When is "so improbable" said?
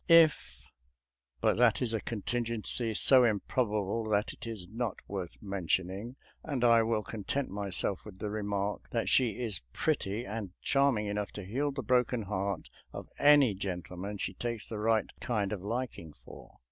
2.95-4.09